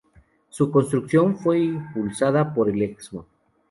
Su 0.49 0.71
construcción 0.71 1.37
fue 1.37 1.59
impulsada 1.59 2.55
por 2.55 2.67
el 2.67 2.81
Excmo. 2.81 3.27